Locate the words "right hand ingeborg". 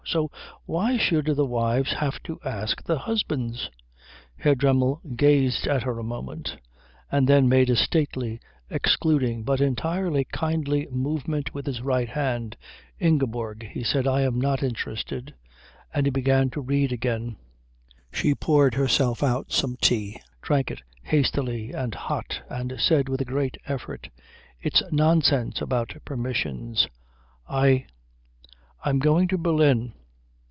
11.81-13.65